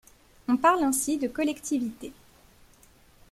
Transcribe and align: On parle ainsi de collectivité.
On 0.47 0.57
parle 0.57 0.83
ainsi 0.83 1.19
de 1.19 1.27
collectivité. 1.27 2.11